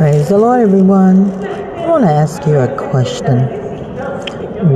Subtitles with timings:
[0.00, 1.30] Praise the Lord, everyone.
[1.44, 3.40] I want to ask you a question.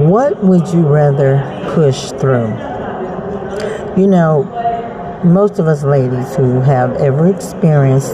[0.06, 1.40] What would you rather
[1.72, 2.48] push through?
[3.96, 4.42] You know,
[5.24, 8.12] most of us ladies who have ever experienced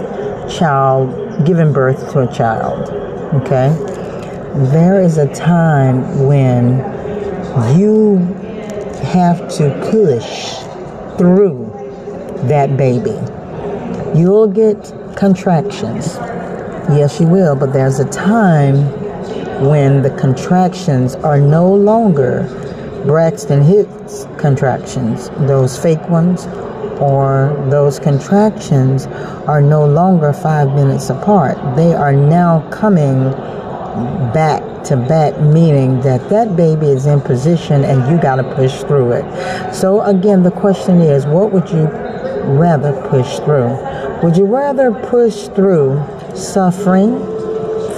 [0.57, 2.91] child giving birth to a child,
[3.43, 3.75] okay?
[4.71, 6.77] There is a time when
[7.77, 8.19] you
[9.03, 10.59] have to push
[11.19, 11.73] through
[12.45, 13.19] that baby.
[14.17, 16.17] You'll get contractions.
[16.89, 18.77] Yes, you will, but there's a time
[19.65, 22.49] when the contractions are no longer
[23.07, 26.47] Braxton Hicks contractions, those fake ones,
[27.01, 29.07] or those contractions
[29.47, 31.57] are no longer five minutes apart.
[31.77, 33.31] They are now coming
[34.33, 38.81] back to back, meaning that that baby is in position and you got to push
[38.81, 39.75] through it.
[39.75, 42.10] So, again, the question is what would you
[42.45, 43.77] rather push through?
[44.23, 46.05] Would you rather push through
[46.35, 47.19] suffering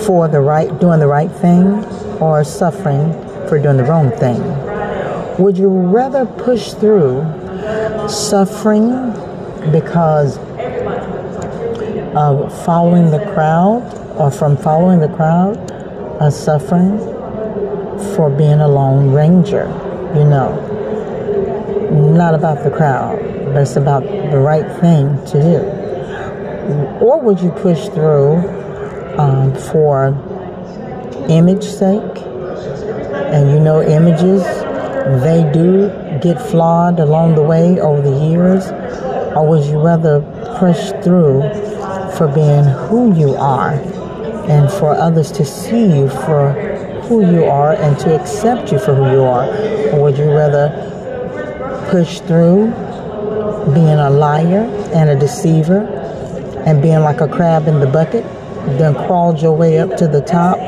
[0.05, 1.85] for the right, doing the right thing,
[2.21, 3.13] or suffering
[3.49, 4.41] for doing the wrong thing?
[5.43, 7.25] Would you rather push through
[8.09, 9.13] suffering
[9.71, 10.39] because
[12.15, 13.83] of following the crowd
[14.19, 15.57] or from following the crowd,
[16.21, 16.99] or suffering
[18.15, 19.67] for being a lone ranger?
[20.15, 20.51] You know,
[22.15, 23.19] not about the crowd,
[23.53, 25.83] but it's about the right thing to do
[27.01, 28.37] or would you push through
[29.19, 30.09] um, for
[31.29, 32.19] image sake?
[33.33, 34.43] And you know, images,
[35.23, 35.89] they do
[36.21, 38.67] get flawed along the way over the years.
[39.35, 40.21] Or would you rather
[40.59, 41.43] push through
[42.17, 43.73] for being who you are
[44.49, 46.53] and for others to see you for
[47.09, 49.49] who you are and to accept you for who you are?
[49.93, 50.71] Or would you rather
[51.91, 52.73] push through
[54.23, 54.63] liar
[54.95, 55.81] and a deceiver
[56.65, 58.25] and being like a crab in the bucket,
[58.79, 60.59] then crawled your way up to the top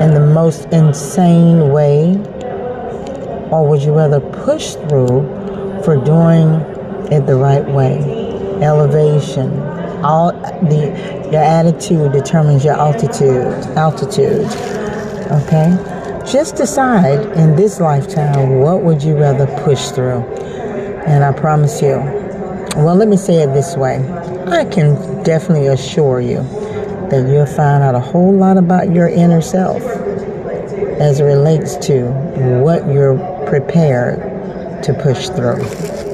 [0.00, 2.16] in the most insane way?
[3.50, 5.20] Or would you rather push through
[5.84, 6.48] for doing
[7.12, 7.98] it the right way?
[8.62, 9.50] Elevation.
[10.02, 10.32] All
[10.72, 13.46] the your attitude determines your altitude.
[13.76, 14.46] Altitude.
[15.38, 15.68] Okay?
[16.26, 20.22] Just decide in this lifetime what would you rather push through.
[21.06, 22.29] And I promise you,
[22.76, 23.96] well, let me say it this way.
[24.46, 26.42] I can definitely assure you
[27.10, 29.82] that you'll find out a whole lot about your inner self
[31.00, 32.04] as it relates to
[32.62, 36.09] what you're prepared to push through.